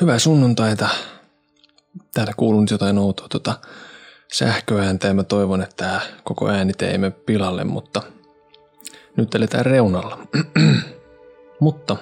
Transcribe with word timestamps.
Hyvää 0.00 0.18
sunnuntaita. 0.18 0.88
Täällä 2.14 2.32
kuuluu 2.36 2.60
nyt 2.60 2.70
jotain 2.70 2.98
outoa 2.98 3.26
tuota 3.28 3.54
sähköääntä 4.32 5.08
ja 5.08 5.14
mä 5.14 5.22
toivon, 5.24 5.62
että 5.62 5.76
tämä 5.76 6.00
koko 6.24 6.48
ääni 6.48 6.72
mene 6.98 7.10
pilalle, 7.10 7.64
mutta 7.64 8.02
nyt 9.16 9.34
eletään 9.34 9.66
reunalla. 9.66 10.18
mutta 11.60 11.96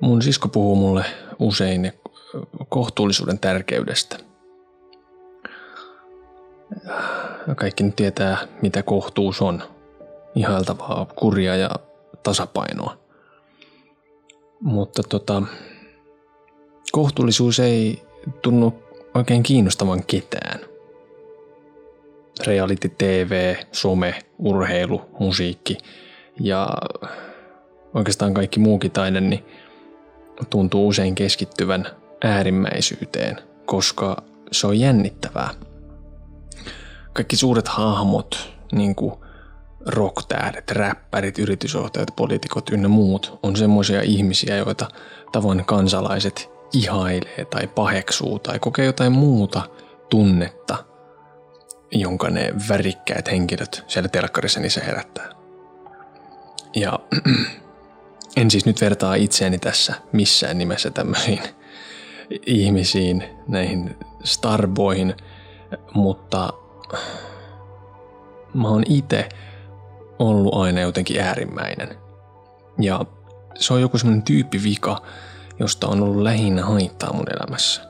mun 0.00 0.22
sisko 0.22 0.48
puhuu 0.48 0.76
mulle 0.76 1.04
usein 1.38 1.92
kohtuullisuuden 2.68 3.38
tärkeydestä. 3.38 4.18
Kaikki 7.56 7.84
nyt 7.84 7.96
tietää, 7.96 8.36
mitä 8.62 8.82
kohtuus 8.82 9.42
on. 9.42 9.62
Ihailtavaa 10.34 11.06
kuria 11.16 11.56
ja 11.56 11.70
tasapainoa. 12.22 12.98
Mutta 14.60 15.02
tota, 15.08 15.42
kohtuullisuus 16.94 17.60
ei 17.60 18.02
tunnu 18.42 18.82
oikein 19.14 19.42
kiinnostavan 19.42 20.04
ketään. 20.06 20.60
Reality 22.46 22.88
TV, 22.88 23.56
some, 23.72 24.14
urheilu, 24.38 25.02
musiikki 25.20 25.78
ja 26.40 26.68
oikeastaan 27.94 28.34
kaikki 28.34 28.60
muukin 28.60 28.90
taide 28.90 29.20
niin 29.20 29.44
tuntuu 30.50 30.88
usein 30.88 31.14
keskittyvän 31.14 31.86
äärimmäisyyteen, 32.24 33.36
koska 33.64 34.22
se 34.52 34.66
on 34.66 34.80
jännittävää. 34.80 35.50
Kaikki 37.12 37.36
suuret 37.36 37.68
hahmot, 37.68 38.54
niin 38.72 38.94
kuin 38.94 39.14
rocktähdet, 39.86 40.70
räppärit, 40.70 41.38
yritysjohtajat, 41.38 42.08
poliitikot 42.16 42.70
ynnä 42.70 42.88
muut 42.88 43.38
on 43.42 43.56
semmoisia 43.56 44.02
ihmisiä, 44.02 44.56
joita 44.56 44.88
tavan 45.32 45.64
kansalaiset 45.64 46.53
ihailee 46.74 47.44
tai 47.50 47.66
paheksuu 47.66 48.38
tai 48.38 48.58
kokee 48.58 48.84
jotain 48.84 49.12
muuta 49.12 49.62
tunnetta, 50.10 50.84
jonka 51.90 52.30
ne 52.30 52.54
värikkäät 52.68 53.30
henkilöt 53.30 53.84
siellä 53.86 54.08
telkkarissa 54.08 54.60
niissä 54.60 54.80
herättää. 54.84 55.30
Ja 56.76 56.98
en 58.36 58.50
siis 58.50 58.66
nyt 58.66 58.80
vertaa 58.80 59.14
itseäni 59.14 59.58
tässä 59.58 59.94
missään 60.12 60.58
nimessä 60.58 60.90
tämmöisiin 60.90 61.42
ihmisiin, 62.46 63.24
näihin 63.48 63.96
starboihin, 64.24 65.14
mutta 65.94 66.52
mä 68.54 68.68
oon 68.68 68.82
itse 68.88 69.28
ollut 70.18 70.54
aina 70.54 70.80
jotenkin 70.80 71.20
äärimmäinen. 71.20 71.88
Ja 72.80 73.04
se 73.54 73.74
on 73.74 73.80
joku 73.80 73.98
semmoinen 73.98 74.22
tyyppivika, 74.22 75.02
josta 75.58 75.86
on 75.88 76.02
ollut 76.02 76.22
lähinnä 76.22 76.64
haittaa 76.64 77.12
mun 77.12 77.26
elämässä. 77.36 77.82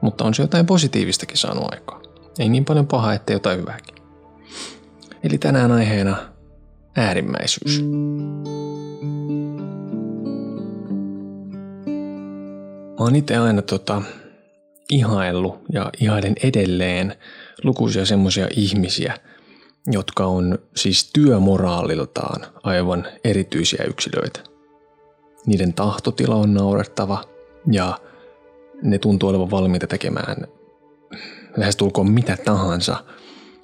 Mutta 0.00 0.24
on 0.24 0.34
se 0.34 0.42
jotain 0.42 0.66
positiivistakin 0.66 1.38
saanut 1.38 1.72
aikaa. 1.72 2.02
Ei 2.38 2.48
niin 2.48 2.64
paljon 2.64 2.86
pahaa, 2.86 3.14
ettei 3.14 3.34
jotain 3.34 3.60
hyvääkin. 3.60 3.94
Eli 5.22 5.38
tänään 5.38 5.72
aiheena 5.72 6.16
äärimmäisyys. 6.96 7.82
Mä 12.98 13.04
oon 13.04 13.16
itse 13.16 13.36
aina 13.36 13.62
tota, 13.62 14.02
ihaillut 14.90 15.62
ja 15.72 15.90
ihailen 16.00 16.34
edelleen 16.42 17.16
lukuisia 17.62 18.06
semmoisia 18.06 18.48
ihmisiä, 18.56 19.18
jotka 19.86 20.26
on 20.26 20.58
siis 20.76 21.10
työmoraaliltaan 21.12 22.46
aivan 22.62 23.06
erityisiä 23.24 23.84
yksilöitä– 23.84 24.40
niiden 25.46 25.72
tahtotila 25.72 26.34
on 26.34 26.54
naurettava 26.54 27.24
ja 27.72 27.98
ne 28.82 28.98
tuntuu 28.98 29.28
olevan 29.28 29.50
valmiita 29.50 29.86
tekemään 29.86 30.46
lähestulkoon 31.56 32.10
mitä 32.10 32.36
tahansa 32.44 33.04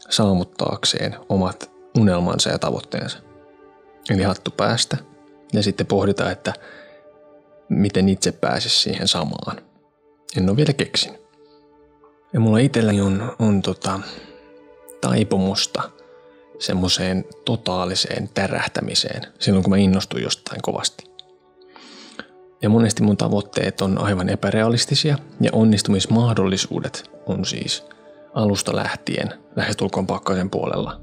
saavuttaakseen 0.09 1.17
omat 1.29 1.71
unelmansa 1.99 2.51
ja 2.51 2.59
tavoitteensa. 2.59 3.19
Eli 4.11 4.23
hattu 4.23 4.51
päästä 4.51 4.97
ja 5.53 5.63
sitten 5.63 5.87
pohditaan, 5.87 6.33
että 6.33 6.53
miten 7.69 8.09
itse 8.09 8.33
pääsisi 8.33 8.77
siihen 8.77 9.09
samaan. 9.09 9.57
En 10.37 10.49
ole 10.49 10.57
vielä 10.57 10.73
keksin. 10.73 11.19
Ja 12.33 12.41
mulla 12.41 12.59
itselläni 12.59 13.01
on, 13.01 13.37
on 13.39 13.63
tota, 13.63 14.01
taipumusta 15.01 15.91
semmoiseen 16.59 17.25
totaaliseen 17.45 18.31
tärähtämiseen 18.35 19.23
silloin, 19.39 19.63
kun 19.63 19.71
mä 19.71 19.77
innostun 19.77 20.23
jostain 20.23 20.63
kovasti. 20.63 21.10
Ja 22.63 22.69
monesti 22.69 23.03
mun 23.03 23.17
tavoitteet 23.17 23.81
on 23.81 23.99
aivan 23.99 24.29
epärealistisia 24.29 25.19
ja 25.41 25.51
onnistumismahdollisuudet 25.53 27.11
on 27.27 27.45
siis 27.45 27.85
alusta 28.35 28.77
lähtien 28.77 29.29
lähestulkoon 29.57 30.07
pakkasen 30.07 30.51
puolella. 30.51 31.01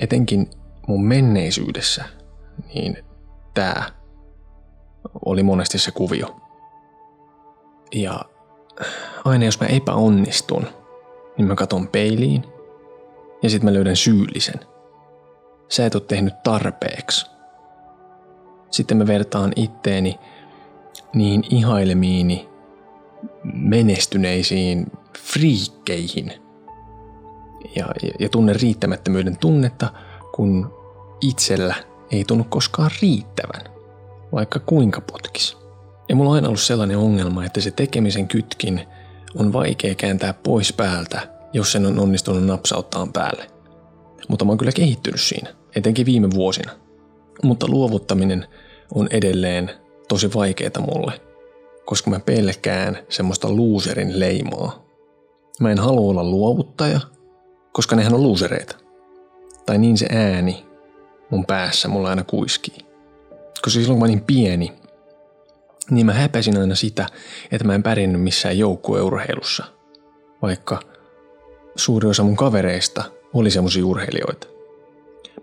Etenkin 0.00 0.50
mun 0.86 1.04
menneisyydessä, 1.04 2.04
niin 2.74 3.04
tää 3.54 3.84
oli 5.24 5.42
monesti 5.42 5.78
se 5.78 5.90
kuvio. 5.90 6.36
Ja 7.94 8.20
aina 9.24 9.44
jos 9.44 9.60
mä 9.60 9.66
epäonnistun, 9.66 10.66
niin 11.36 11.48
mä 11.48 11.54
katon 11.54 11.88
peiliin 11.88 12.44
ja 13.42 13.50
sitten 13.50 13.70
mä 13.70 13.74
löydän 13.74 13.96
syyllisen. 13.96 14.60
Sä 15.68 15.86
et 15.86 15.94
ole 15.94 16.02
tehnyt 16.08 16.42
tarpeeksi. 16.42 17.26
Sitten 18.70 18.96
mä 18.96 19.06
vertaan 19.06 19.52
itteeni 19.56 20.18
niihin 21.14 21.44
ihailemiini 21.50 22.48
menestyneisiin 23.54 24.86
friikkeihin 25.18 26.32
ja, 27.76 27.86
ja, 28.02 28.10
ja 28.18 28.28
tunne 28.28 28.52
riittämättömyyden 28.52 29.36
tunnetta, 29.36 29.92
kun 30.34 30.74
itsellä 31.20 31.74
ei 32.10 32.24
tunnu 32.24 32.44
koskaan 32.44 32.90
riittävän, 33.02 33.72
vaikka 34.32 34.58
kuinka 34.58 35.00
potkis. 35.00 35.56
Ja 36.08 36.16
mulla 36.16 36.30
on 36.30 36.36
aina 36.36 36.48
ollut 36.48 36.60
sellainen 36.60 36.98
ongelma, 36.98 37.44
että 37.44 37.60
se 37.60 37.70
tekemisen 37.70 38.28
kytkin 38.28 38.80
on 39.34 39.52
vaikea 39.52 39.94
kääntää 39.94 40.34
pois 40.34 40.72
päältä, 40.72 41.28
jos 41.52 41.72
sen 41.72 41.86
on 41.86 41.98
onnistunut 41.98 42.44
napsauttaa 42.44 43.06
päälle. 43.12 43.46
Mutta 44.28 44.44
mä 44.44 44.50
oon 44.50 44.58
kyllä 44.58 44.72
kehittynyt 44.72 45.20
siinä, 45.20 45.54
etenkin 45.76 46.06
viime 46.06 46.30
vuosina. 46.30 46.72
Mutta 47.42 47.66
luovuttaminen 47.68 48.46
on 48.94 49.08
edelleen 49.10 49.70
tosi 50.08 50.34
vaikeeta 50.34 50.80
mulle, 50.80 51.20
koska 51.84 52.10
mä 52.10 52.20
pelkään 52.20 52.98
semmoista 53.08 53.56
loserin 53.56 54.20
leimaa. 54.20 54.84
Mä 55.60 55.70
en 55.70 55.78
halua 55.78 56.10
olla 56.10 56.24
luovuttaja, 56.24 57.00
koska 57.72 57.96
nehän 57.96 58.14
on 58.14 58.30
losereita. 58.30 58.76
Tai 59.66 59.78
niin 59.78 59.98
se 59.98 60.06
ääni 60.12 60.66
mun 61.30 61.46
päässä 61.46 61.88
mulla 61.88 62.10
aina 62.10 62.24
kuiskii. 62.24 62.78
Koska 63.62 63.70
silloin 63.70 63.88
kun 63.88 63.98
mä 63.98 64.04
olin 64.04 64.24
pieni, 64.24 64.72
niin 65.90 66.06
mä 66.06 66.12
häpäsin 66.12 66.58
aina 66.58 66.74
sitä, 66.74 67.06
että 67.52 67.66
mä 67.66 67.74
en 67.74 67.82
pärjännyt 67.82 68.22
missään 68.22 68.58
joukkueurheilussa. 68.58 69.64
Vaikka 70.42 70.80
suuri 71.76 72.08
osa 72.08 72.22
mun 72.22 72.36
kavereista 72.36 73.04
oli 73.34 73.50
semmoisia 73.50 73.86
urheilijoita. 73.86 74.46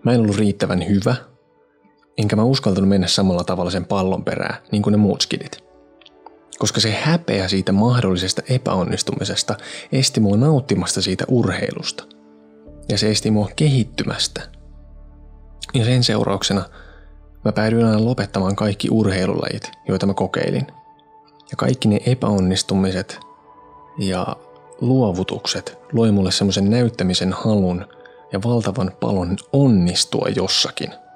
Mä 0.02 0.12
en 0.12 0.20
ollut 0.20 0.36
riittävän 0.36 0.88
hyvä– 0.88 1.14
enkä 2.18 2.36
mä 2.36 2.42
uskaltanut 2.42 2.88
mennä 2.88 3.06
samalla 3.06 3.44
tavalla 3.44 3.70
sen 3.70 3.84
pallon 3.84 4.24
perään, 4.24 4.56
niin 4.72 4.82
kuin 4.82 4.92
ne 4.92 4.96
muut 4.96 5.20
skidit. 5.20 5.64
Koska 6.58 6.80
se 6.80 6.90
häpeä 6.90 7.48
siitä 7.48 7.72
mahdollisesta 7.72 8.42
epäonnistumisesta 8.48 9.56
esti 9.92 10.20
mua 10.20 10.36
nauttimasta 10.36 11.02
siitä 11.02 11.24
urheilusta. 11.28 12.04
Ja 12.88 12.98
se 12.98 13.10
esti 13.10 13.30
mua 13.30 13.48
kehittymästä. 13.56 14.40
Ja 15.74 15.84
sen 15.84 16.04
seurauksena 16.04 16.64
mä 17.44 17.52
päädyin 17.52 17.84
aina 17.84 18.04
lopettamaan 18.04 18.56
kaikki 18.56 18.88
urheilulajit, 18.90 19.70
joita 19.88 20.06
mä 20.06 20.14
kokeilin. 20.14 20.66
Ja 21.50 21.56
kaikki 21.56 21.88
ne 21.88 21.98
epäonnistumiset 22.06 23.20
ja 23.98 24.36
luovutukset 24.80 25.78
loi 25.92 26.12
mulle 26.12 26.30
semmoisen 26.30 26.70
näyttämisen 26.70 27.32
halun 27.32 27.86
ja 28.32 28.40
valtavan 28.44 28.92
palon 29.00 29.36
onnistua 29.52 30.28
jossakin– 30.36 30.92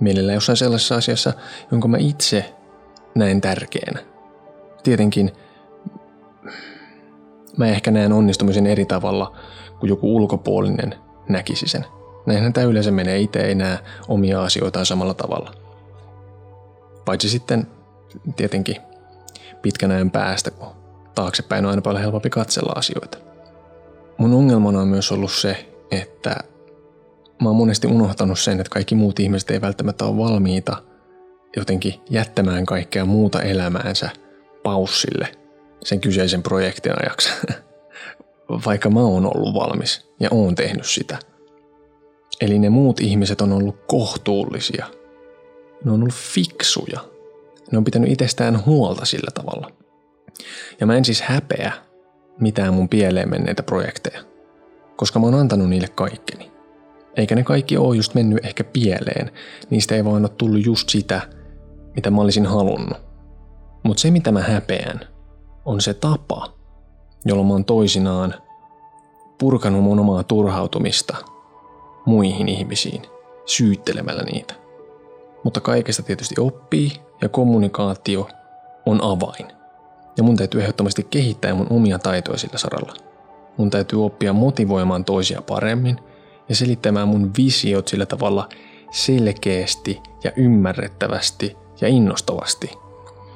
mielellään 0.00 0.34
jossain 0.34 0.56
sellaisessa 0.56 0.96
asiassa, 0.96 1.32
jonka 1.70 1.88
mä 1.88 1.96
itse 1.98 2.54
näen 3.14 3.40
tärkeänä. 3.40 4.00
Tietenkin 4.82 5.32
mä 7.56 7.66
ehkä 7.66 7.90
näen 7.90 8.12
onnistumisen 8.12 8.66
eri 8.66 8.84
tavalla 8.84 9.36
kuin 9.80 9.88
joku 9.88 10.16
ulkopuolinen 10.16 10.94
näkisi 11.28 11.68
sen. 11.68 11.84
Näinhän 12.26 12.52
tämä 12.52 12.66
yleensä 12.66 12.90
menee, 12.90 13.18
itse 13.18 13.40
ei 13.40 13.54
omia 14.08 14.42
asioitaan 14.42 14.86
samalla 14.86 15.14
tavalla. 15.14 15.54
Paitsi 17.04 17.28
sitten 17.28 17.66
tietenkin 18.36 18.76
pitkän 19.62 19.90
ajan 19.90 20.10
päästä, 20.10 20.50
kun 20.50 20.68
taaksepäin 21.14 21.64
on 21.64 21.70
aina 21.70 21.82
paljon 21.82 22.02
helpompi 22.02 22.30
katsella 22.30 22.72
asioita. 22.76 23.18
Mun 24.18 24.34
ongelmana 24.34 24.80
on 24.80 24.88
myös 24.88 25.12
ollut 25.12 25.32
se, 25.32 25.68
että 25.90 26.36
mä 27.44 27.48
oon 27.48 27.56
monesti 27.56 27.86
unohtanut 27.86 28.38
sen, 28.38 28.60
että 28.60 28.70
kaikki 28.70 28.94
muut 28.94 29.20
ihmiset 29.20 29.50
ei 29.50 29.60
välttämättä 29.60 30.04
ole 30.04 30.16
valmiita 30.16 30.76
jotenkin 31.56 31.94
jättämään 32.10 32.66
kaikkea 32.66 33.04
muuta 33.04 33.42
elämäänsä 33.42 34.10
paussille 34.62 35.28
sen 35.84 36.00
kyseisen 36.00 36.42
projektin 36.42 36.92
ajaksi. 37.02 37.30
Vaikka 38.66 38.90
mä 38.90 39.00
oon 39.00 39.36
ollut 39.36 39.54
valmis 39.54 40.10
ja 40.20 40.28
oon 40.32 40.54
tehnyt 40.54 40.86
sitä. 40.86 41.18
Eli 42.40 42.58
ne 42.58 42.70
muut 42.70 43.00
ihmiset 43.00 43.40
on 43.40 43.52
ollut 43.52 43.76
kohtuullisia. 43.86 44.86
Ne 45.84 45.92
on 45.92 46.00
ollut 46.00 46.14
fiksuja. 46.14 47.00
Ne 47.72 47.78
on 47.78 47.84
pitänyt 47.84 48.12
itsestään 48.12 48.66
huolta 48.66 49.04
sillä 49.04 49.30
tavalla. 49.34 49.70
Ja 50.80 50.86
mä 50.86 50.96
en 50.96 51.04
siis 51.04 51.22
häpeä 51.22 51.72
mitään 52.40 52.74
mun 52.74 52.88
pieleen 52.88 53.30
menneitä 53.30 53.62
projekteja, 53.62 54.20
koska 54.96 55.18
mä 55.18 55.26
oon 55.26 55.34
antanut 55.34 55.68
niille 55.68 55.88
kaikkeni. 55.88 56.53
Eikä 57.16 57.34
ne 57.34 57.42
kaikki 57.42 57.76
ole 57.76 57.96
just 57.96 58.14
mennyt 58.14 58.44
ehkä 58.44 58.64
pieleen, 58.64 59.30
niistä 59.70 59.94
ei 59.94 60.04
vaan 60.04 60.22
ole 60.22 60.28
tullut 60.28 60.66
just 60.66 60.88
sitä, 60.88 61.20
mitä 61.96 62.10
mä 62.10 62.20
olisin 62.20 62.46
halunnut. 62.46 62.98
Mutta 63.82 64.00
se 64.00 64.10
mitä 64.10 64.32
mä 64.32 64.40
häpeän, 64.40 65.00
on 65.64 65.80
se 65.80 65.94
tapa, 65.94 66.52
jolla 67.24 67.42
mä 67.44 67.52
oon 67.52 67.64
toisinaan 67.64 68.34
purkanut 69.38 69.82
mun 69.82 69.98
omaa 69.98 70.22
turhautumista 70.22 71.16
muihin 72.06 72.48
ihmisiin, 72.48 73.02
syyttelemällä 73.46 74.22
niitä. 74.22 74.54
Mutta 75.44 75.60
kaikesta 75.60 76.02
tietysti 76.02 76.34
oppii 76.38 76.92
ja 77.22 77.28
kommunikaatio 77.28 78.28
on 78.86 79.02
avain. 79.02 79.46
Ja 80.16 80.22
mun 80.22 80.36
täytyy 80.36 80.60
ehdottomasti 80.60 81.06
kehittää 81.10 81.54
mun 81.54 81.66
omia 81.70 81.98
taitoja 81.98 82.38
sillä 82.38 82.58
saralla. 82.58 82.94
Mun 83.56 83.70
täytyy 83.70 84.04
oppia 84.04 84.32
motivoimaan 84.32 85.04
toisia 85.04 85.42
paremmin 85.42 85.98
ja 86.48 86.56
selittämään 86.56 87.08
mun 87.08 87.30
visiot 87.36 87.88
sillä 87.88 88.06
tavalla 88.06 88.48
selkeästi 88.90 90.00
ja 90.24 90.32
ymmärrettävästi 90.36 91.56
ja 91.80 91.88
innostavasti. 91.88 92.70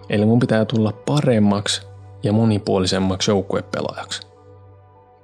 Eli 0.09 0.25
mun 0.25 0.39
pitää 0.39 0.65
tulla 0.65 0.93
paremmaksi 0.93 1.83
ja 2.23 2.33
monipuolisemmaksi 2.33 3.31
joukkuepelaajaksi. 3.31 4.23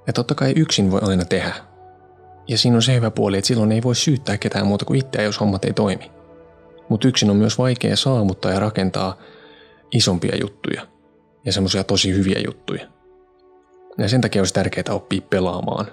Ja 0.07 0.13
totta 0.13 0.35
kai 0.35 0.53
yksin 0.55 0.91
voi 0.91 0.99
aina 1.03 1.25
tehdä. 1.25 1.53
Ja 2.47 2.57
siinä 2.57 2.75
on 2.75 2.81
se 2.81 2.95
hyvä 2.95 3.11
puoli, 3.11 3.37
että 3.37 3.47
silloin 3.47 3.71
ei 3.71 3.83
voi 3.83 3.95
syyttää 3.95 4.37
ketään 4.37 4.67
muuta 4.67 4.85
kuin 4.85 4.99
itseä, 4.99 5.21
jos 5.21 5.39
hommat 5.39 5.65
ei 5.65 5.73
toimi. 5.73 6.11
Mutta 6.89 7.07
yksin 7.07 7.29
on 7.29 7.35
myös 7.35 7.57
vaikea 7.57 7.95
saavuttaa 7.95 8.51
ja 8.51 8.59
rakentaa 8.59 9.17
isompia 9.91 10.35
juttuja 10.41 10.87
ja 11.45 11.53
semmoisia 11.53 11.83
tosi 11.83 12.13
hyviä 12.13 12.39
juttuja. 12.45 12.87
Ja 13.97 14.09
sen 14.09 14.21
takia 14.21 14.41
olisi 14.41 14.53
tärkeää 14.53 14.85
oppia 14.95 15.21
pelaamaan 15.29 15.85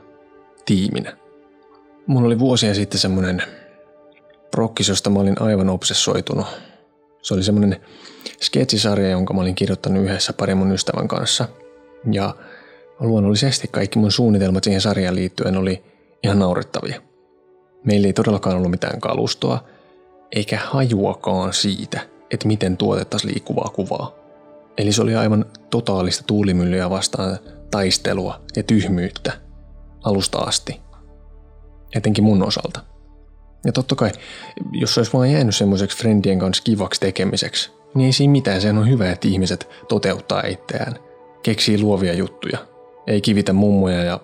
tiiminä. 0.64 1.16
Mulla 2.06 2.26
oli 2.26 2.38
vuosia 2.38 2.74
sitten 2.74 3.00
semmoinen 3.00 3.42
prokkis, 4.50 4.88
josta 4.88 5.10
mä 5.10 5.20
olin 5.20 5.42
aivan 5.42 5.68
obsessoitunut. 5.68 6.46
Se 7.22 7.34
oli 7.34 7.42
semmoinen 7.42 7.80
sketsisarja, 8.42 9.10
jonka 9.10 9.34
mä 9.34 9.40
olin 9.40 9.54
kirjoittanut 9.54 10.04
yhdessä 10.04 10.32
pari 10.32 10.54
mun 10.54 10.72
ystävän 10.72 11.08
kanssa. 11.08 11.48
Ja 12.12 12.34
luonnollisesti 13.00 13.68
kaikki 13.68 13.98
mun 13.98 14.12
suunnitelmat 14.12 14.64
siihen 14.64 14.80
sarjaan 14.80 15.14
liittyen 15.14 15.56
oli 15.56 15.84
ihan 16.24 16.38
naurettavia. 16.38 17.02
Meillä 17.84 18.06
ei 18.06 18.12
todellakaan 18.12 18.56
ollut 18.56 18.70
mitään 18.70 19.00
kalustoa, 19.00 19.64
eikä 20.32 20.58
hajuakaan 20.64 21.52
siitä, 21.52 22.00
että 22.30 22.46
miten 22.46 22.76
tuotettaisiin 22.76 23.32
liikkuvaa 23.32 23.70
kuvaa. 23.74 24.14
Eli 24.78 24.92
se 24.92 25.02
oli 25.02 25.14
aivan 25.14 25.44
totaalista 25.70 26.24
tuulimyllyä 26.26 26.90
vastaan 26.90 27.38
taistelua 27.70 28.40
ja 28.56 28.62
tyhmyyttä 28.62 29.32
alusta 30.04 30.38
asti. 30.38 30.80
Etenkin 31.96 32.24
mun 32.24 32.46
osalta. 32.46 32.80
Ja 33.64 33.72
totta 33.72 33.94
kai, 33.94 34.10
jos 34.72 34.94
se 34.94 35.00
olisi 35.00 35.12
vaan 35.12 35.32
jäänyt 35.32 35.56
semmoiseksi 35.56 35.98
friendien 35.98 36.38
kanssa 36.38 36.62
kivaksi 36.62 37.00
tekemiseksi, 37.00 37.70
niin 37.94 38.06
ei 38.06 38.12
siinä 38.12 38.32
mitään. 38.32 38.60
Sehän 38.60 38.78
on 38.78 38.88
hyvä, 38.88 39.10
että 39.10 39.28
ihmiset 39.28 39.68
toteuttaa 39.88 40.42
itseään. 40.46 40.94
Keksii 41.42 41.80
luovia 41.80 42.14
juttuja. 42.14 42.58
Ei 43.06 43.20
kivitä 43.20 43.52
mummoja 43.52 44.02
ja 44.04 44.20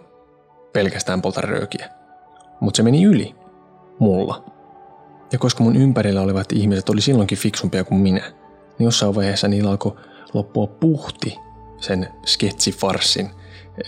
pelkästään 0.73 1.23
polta 1.23 1.41
röökiä. 1.41 1.89
Mutta 2.61 2.77
se 2.77 2.83
meni 2.83 3.05
yli. 3.05 3.35
Mulla. 3.99 4.45
Ja 5.33 5.39
koska 5.39 5.65
mun 5.65 5.77
ympärillä 5.77 6.21
olevat 6.21 6.53
ihmiset 6.53 6.89
oli 6.89 7.01
silloinkin 7.01 7.39
fiksumpia 7.39 7.85
kuin 7.85 8.01
minä, 8.01 8.33
niin 8.79 8.85
jossain 8.85 9.15
vaiheessa 9.15 9.49
niillä 9.49 9.71
alkoi 9.71 9.97
loppua 10.35 10.67
puhti 10.67 11.37
sen 11.81 12.09
sketsifarsin 12.27 13.31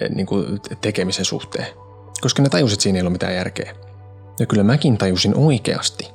eh, 0.01 0.11
niin 0.11 0.27
kuin 0.27 0.61
tekemisen 0.81 1.25
suhteen. 1.25 1.67
Koska 2.21 2.43
ne 2.43 2.49
tajusivat, 2.49 2.77
että 2.77 2.83
siinä 2.83 2.99
ei 2.99 3.03
ole 3.03 3.11
mitään 3.11 3.35
järkeä. 3.35 3.77
Ja 4.39 4.47
kyllä 4.47 4.63
mäkin 4.63 4.99
tajusin 4.99 5.37
oikeasti, 5.37 6.09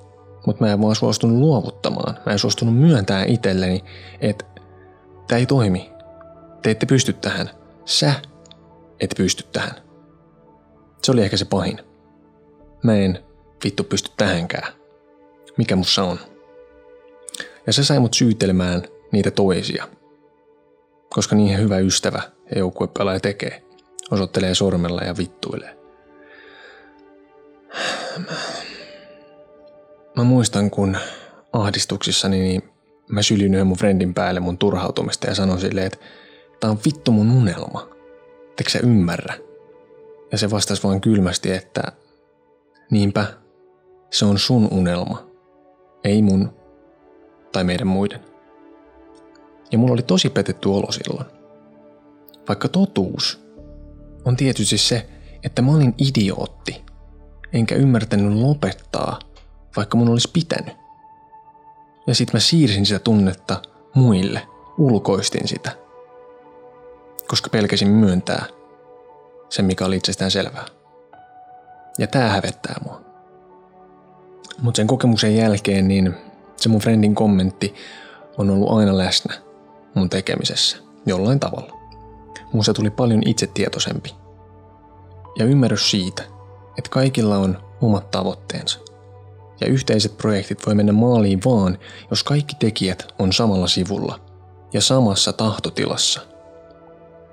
mutta 0.45 0.63
mä 0.65 0.73
en 0.73 0.81
vaan 0.81 0.95
suostunut 0.95 1.37
luovuttamaan. 1.37 2.17
Mä 2.25 2.31
en 2.31 2.39
suostunut 2.39 2.77
myöntää 2.77 3.25
itselleni, 3.25 3.83
että 4.21 4.45
tämä 5.27 5.39
ei 5.39 5.45
toimi. 5.45 5.91
Te 6.61 6.71
ette 6.71 6.85
pysty 6.85 7.13
tähän. 7.13 7.49
Sä 7.85 8.13
et 8.99 9.13
pysty 9.17 9.43
tähän. 9.51 9.75
Se 11.03 11.11
oli 11.11 11.21
ehkä 11.21 11.37
se 11.37 11.45
pahin. 11.45 11.79
Mä 12.83 12.95
en 12.95 13.19
vittu 13.63 13.83
pysty 13.83 14.11
tähänkään. 14.17 14.73
Mikä 15.57 15.75
mussa 15.75 16.03
on? 16.03 16.19
Ja 17.67 17.73
se 17.73 17.83
sai 17.83 17.99
mut 17.99 18.13
syytelemään 18.13 18.83
niitä 19.11 19.31
toisia. 19.31 19.87
Koska 21.09 21.35
niin 21.35 21.59
hyvä 21.59 21.77
ystävä 21.77 22.21
ja 22.51 22.59
joukkuepelaaja 22.59 23.19
tekee. 23.19 23.63
Osoittelee 24.11 24.55
sormella 24.55 25.01
ja 25.01 25.17
vittuilee. 25.17 25.84
Mä 30.15 30.23
muistan, 30.23 30.69
kun 30.71 30.97
ahdistuksissani 31.53 32.39
niin 32.39 32.61
mä 33.09 33.21
sylin 33.21 33.53
yhden 33.53 33.67
mun 33.67 33.77
friendin 33.77 34.13
päälle 34.13 34.39
mun 34.39 34.57
turhautumista 34.57 35.27
ja 35.27 35.35
sanoin 35.35 35.59
silleen, 35.59 35.87
että 35.87 35.99
tää 36.59 36.69
on 36.69 36.79
vittu 36.85 37.11
mun 37.11 37.31
unelma. 37.31 37.89
Eikö 38.59 38.69
sä 38.69 38.79
ymmärrä? 38.83 39.33
Ja 40.31 40.37
se 40.37 40.51
vastasi 40.51 40.83
vaan 40.83 41.01
kylmästi, 41.01 41.51
että 41.51 41.83
niinpä, 42.91 43.25
se 44.11 44.25
on 44.25 44.39
sun 44.39 44.67
unelma, 44.71 45.27
ei 46.03 46.21
mun 46.21 46.53
tai 47.51 47.63
meidän 47.63 47.87
muiden. 47.87 48.19
Ja 49.71 49.77
mulla 49.77 49.93
oli 49.93 50.01
tosi 50.01 50.29
petetty 50.29 50.69
olo 50.69 50.91
silloin. 50.91 51.25
Vaikka 52.47 52.67
totuus 52.67 53.45
on 54.25 54.35
tietysti 54.35 54.77
se, 54.77 55.09
että 55.43 55.61
mä 55.61 55.71
olin 55.71 55.95
idiootti, 55.97 56.83
enkä 57.55 57.75
ymmärtänyt 57.75 58.33
lopettaa, 58.33 59.19
vaikka 59.75 59.97
mun 59.97 60.09
olisi 60.09 60.29
pitänyt. 60.33 60.75
Ja 62.07 62.15
sit 62.15 62.33
mä 62.33 62.39
siirsin 62.39 62.85
sitä 62.85 62.99
tunnetta 62.99 63.61
muille, 63.93 64.47
ulkoistin 64.77 65.47
sitä. 65.47 65.71
Koska 67.27 67.49
pelkäsin 67.49 67.87
myöntää 67.87 68.45
sen, 69.49 69.65
mikä 69.65 69.85
oli 69.85 69.95
itsestään 69.95 70.31
selvää. 70.31 70.65
Ja 71.97 72.07
tää 72.07 72.29
hävettää 72.29 72.75
mua. 72.83 73.01
Mutta 74.61 74.77
sen 74.77 74.87
kokemuksen 74.87 75.35
jälkeen 75.35 75.87
niin 75.87 76.15
se 76.55 76.69
mun 76.69 76.81
friendin 76.81 77.15
kommentti 77.15 77.75
on 78.37 78.49
ollut 78.49 78.71
aina 78.71 78.97
läsnä 78.97 79.33
mun 79.93 80.09
tekemisessä 80.09 80.77
jollain 81.05 81.39
tavalla. 81.39 81.79
Musta 82.53 82.73
tuli 82.73 82.89
paljon 82.89 83.21
itsetietoisempi. 83.25 84.15
Ja 85.39 85.45
ymmärrys 85.45 85.91
siitä, 85.91 86.23
että 86.77 86.89
kaikilla 86.89 87.37
on 87.37 87.57
omat 87.81 88.11
tavoitteensa. 88.11 88.79
Ja 89.61 89.67
yhteiset 89.67 90.17
projektit 90.17 90.65
voi 90.65 90.75
mennä 90.75 90.93
maaliin 90.93 91.39
vaan, 91.45 91.77
jos 92.09 92.23
kaikki 92.23 92.55
tekijät 92.59 93.13
on 93.19 93.33
samalla 93.33 93.67
sivulla 93.67 94.19
ja 94.73 94.81
samassa 94.81 95.33
tahtotilassa. 95.33 96.21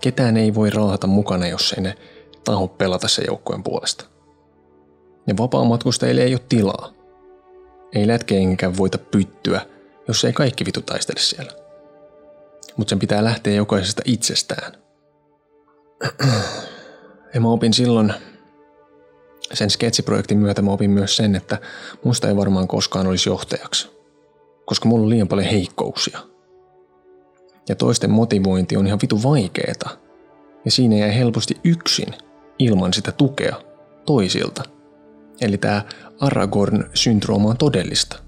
Ketään 0.01 0.37
ei 0.37 0.55
voi 0.55 0.71
raahata 0.71 1.07
mukana, 1.07 1.47
jos 1.47 1.73
ei 1.73 1.83
ne 1.83 1.95
taho 2.45 2.69
pelata 2.69 3.09
sen 3.09 3.25
joukkueen 3.29 3.63
puolesta. 3.63 4.05
Ja 5.27 5.35
vapaamatkustajille 5.39 6.23
ei 6.23 6.35
ole 6.35 6.41
tilaa. 6.49 6.93
Ei 7.93 8.07
lätkeenkään 8.07 8.77
voita 8.77 8.99
pyttyä, 8.99 9.67
jos 10.09 10.25
ei 10.25 10.33
kaikki 10.33 10.65
vitu 10.65 10.83
taistele 10.83 11.21
siellä. 11.21 11.53
Mutta 12.77 12.91
sen 12.91 12.99
pitää 12.99 13.25
lähteä 13.25 13.55
jokaisesta 13.55 14.03
itsestään. 14.05 14.73
Ja 17.35 17.41
mä 17.41 17.49
opin 17.49 17.73
silloin 17.73 18.15
sen 19.55 19.71
sketsiprojektin 19.71 20.39
myötä 20.39 20.63
mä 20.63 20.71
opin 20.71 20.91
myös 20.91 21.17
sen, 21.17 21.35
että 21.35 21.59
musta 22.05 22.29
ei 22.29 22.37
varmaan 22.37 22.69
koskaan 22.69 23.07
olisi 23.07 23.29
johtajaksi. 23.29 23.91
Koska 24.65 24.89
mulla 24.89 25.03
on 25.03 25.11
liian 25.11 25.29
paljon 25.29 25.49
heikkouksia. 25.49 26.19
Ja 27.69 27.77
toisten 27.77 28.11
motivointi 28.11 28.77
on 28.77 28.87
ihan 28.87 28.99
vitu 29.03 29.23
vaikeeta. 29.23 29.91
Ja 30.65 30.71
siinä 30.71 30.97
jäi 30.97 31.17
helposti 31.17 31.61
yksin 31.65 32.15
ilman 32.59 32.93
sitä 32.93 33.13
tukea 33.13 33.57
toisilta. 34.07 34.63
Eli 35.41 35.59
tämä 35.59 35.85
Aragorn-syndrooma 36.21 37.49
on 37.49 37.57
todellista. 37.57 38.19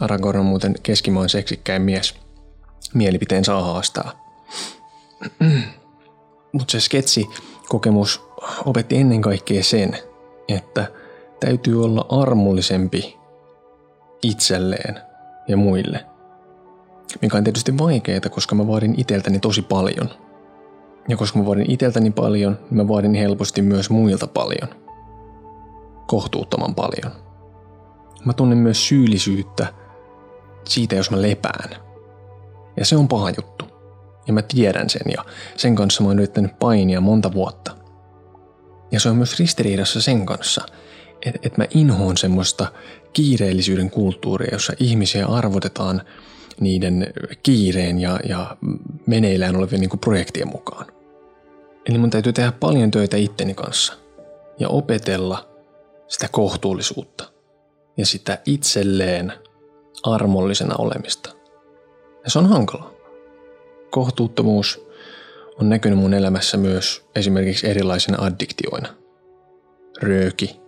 Aragorn 0.00 0.40
on 0.40 0.46
muuten 0.46 0.74
keskimaan 0.82 1.28
seksikkäin 1.28 1.82
mies. 1.82 2.14
Mielipiteen 2.94 3.44
saa 3.44 3.62
haastaa. 3.62 4.12
Mutta 6.52 6.72
se 6.72 6.80
sketsi-kokemus 6.80 8.22
opetti 8.64 8.96
ennen 8.96 9.20
kaikkea 9.20 9.62
sen, 9.62 9.98
että 10.48 10.86
täytyy 11.40 11.84
olla 11.84 12.06
armollisempi 12.08 13.18
itselleen 14.22 15.00
ja 15.48 15.56
muille. 15.56 16.04
Mikä 17.22 17.36
on 17.36 17.44
tietysti 17.44 17.78
vaikeaa, 17.78 18.20
koska 18.30 18.54
mä 18.54 18.66
vaadin 18.66 18.94
iteltäni 18.96 19.38
tosi 19.38 19.62
paljon. 19.62 20.08
Ja 21.08 21.16
koska 21.16 21.38
mä 21.38 21.46
vaadin 21.46 21.70
iteltäni 21.70 22.10
paljon, 22.10 22.58
niin 22.62 22.76
mä 22.76 22.88
vaadin 22.88 23.14
helposti 23.14 23.62
myös 23.62 23.90
muilta 23.90 24.26
paljon. 24.26 24.68
Kohtuuttoman 26.06 26.74
paljon. 26.74 27.12
Mä 28.24 28.32
tunnen 28.32 28.58
myös 28.58 28.88
syyllisyyttä 28.88 29.66
siitä, 30.64 30.96
jos 30.96 31.10
mä 31.10 31.22
lepään. 31.22 31.70
Ja 32.76 32.84
se 32.84 32.96
on 32.96 33.08
paha 33.08 33.30
juttu. 33.30 33.64
Ja 34.26 34.32
mä 34.32 34.42
tiedän 34.42 34.90
sen 34.90 35.12
ja 35.16 35.24
sen 35.56 35.74
kanssa 35.74 36.02
mä 36.02 36.08
oon 36.08 36.18
yrittänyt 36.18 36.58
painia 36.58 37.00
monta 37.00 37.32
vuotta. 37.32 37.83
Ja 38.94 39.00
se 39.00 39.08
on 39.08 39.16
myös 39.16 39.38
ristiriidassa 39.38 40.02
sen 40.02 40.26
kanssa, 40.26 40.66
että 41.26 41.40
et 41.42 41.56
mä 41.56 41.66
inhoon 41.70 42.16
semmoista 42.16 42.72
kiireellisyyden 43.12 43.90
kulttuuria, 43.90 44.48
jossa 44.52 44.72
ihmisiä 44.80 45.26
arvotetaan 45.26 46.02
niiden 46.60 47.12
kiireen 47.42 48.00
ja, 48.00 48.20
ja 48.28 48.56
meneillään 49.06 49.56
olevien 49.56 49.80
niin 49.80 49.98
projektien 49.98 50.48
mukaan. 50.48 50.86
Eli 51.86 51.98
mun 51.98 52.10
täytyy 52.10 52.32
tehdä 52.32 52.52
paljon 52.52 52.90
töitä 52.90 53.16
itteni 53.16 53.54
kanssa 53.54 53.94
ja 54.58 54.68
opetella 54.68 55.48
sitä 56.08 56.28
kohtuullisuutta 56.28 57.32
ja 57.96 58.06
sitä 58.06 58.38
itselleen 58.46 59.32
armollisena 60.02 60.74
olemista. 60.78 61.30
Ja 62.24 62.30
se 62.30 62.38
on 62.38 62.46
hankalaa. 62.46 62.90
Kohtuuttomuus 63.90 64.83
on 65.60 65.68
näkynyt 65.68 65.98
mun 65.98 66.14
elämässä 66.14 66.56
myös 66.56 67.04
esimerkiksi 67.16 67.68
erilaisina 67.68 68.24
addiktioina. 68.24 68.88
Rööki, 70.02 70.60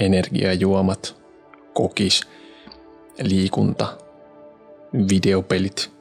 energiajuomat, 0.00 1.22
kokis, 1.74 2.22
liikunta, 3.22 3.98
videopelit. 5.08 5.92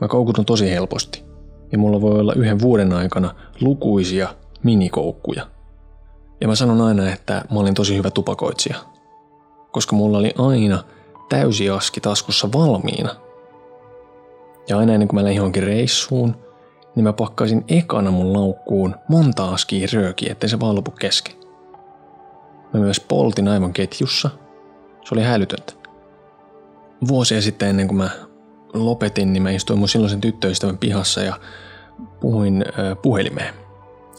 Mä 0.00 0.08
koukutun 0.08 0.44
tosi 0.44 0.70
helposti 0.70 1.24
ja 1.72 1.78
mulla 1.78 2.00
voi 2.00 2.20
olla 2.20 2.32
yhden 2.34 2.60
vuoden 2.60 2.92
aikana 2.92 3.34
lukuisia 3.60 4.34
minikoukkuja. 4.62 5.46
Ja 6.40 6.48
mä 6.48 6.54
sanon 6.54 6.80
aina, 6.80 7.12
että 7.12 7.44
mä 7.52 7.60
olin 7.60 7.74
tosi 7.74 7.96
hyvä 7.96 8.10
tupakoitsija, 8.10 8.76
koska 9.70 9.96
mulla 9.96 10.18
oli 10.18 10.34
aina 10.38 10.84
täysi 11.28 11.70
aski 11.70 12.00
taskussa 12.00 12.52
valmiina. 12.52 13.16
Ja 14.68 14.78
aina 14.78 14.92
ennen 14.92 15.08
kuin 15.08 15.14
mä 15.14 15.22
lähdin 15.22 15.36
johonkin 15.36 15.62
reissuun, 15.62 16.43
niin 16.96 17.04
mä 17.04 17.12
pakkasin 17.12 17.64
ekana 17.68 18.10
mun 18.10 18.32
laukkuun 18.32 18.94
monta 19.08 19.48
askia 19.48 19.88
röökiä, 19.92 20.32
ettei 20.32 20.48
se 20.50 20.60
vaan 20.60 20.76
lopu 20.76 20.90
kesken. 20.90 21.34
Mä 22.72 22.80
myös 22.80 23.00
poltin 23.00 23.48
aivan 23.48 23.72
ketjussa. 23.72 24.30
Se 25.04 25.14
oli 25.14 25.22
hälytöntä. 25.22 25.72
Vuosia 27.08 27.42
sitten 27.42 27.68
ennen 27.68 27.88
kuin 27.88 27.98
mä 27.98 28.10
lopetin, 28.74 29.32
niin 29.32 29.42
mä 29.42 29.50
istuin 29.50 29.78
mun 29.78 29.88
silloisen 29.88 30.20
tyttöystävän 30.20 30.78
pihassa 30.78 31.20
ja 31.20 31.40
puhuin 32.20 32.64
äh, 32.68 32.96
puhelimeen. 33.02 33.54